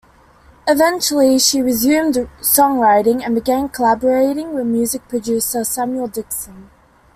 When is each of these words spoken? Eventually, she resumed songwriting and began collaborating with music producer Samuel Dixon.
Eventually, 0.67 1.37
she 1.37 1.61
resumed 1.61 2.15
songwriting 2.39 3.23
and 3.23 3.35
began 3.35 3.69
collaborating 3.69 4.51
with 4.55 4.65
music 4.65 5.07
producer 5.07 5.63
Samuel 5.63 6.07
Dixon. 6.07 6.71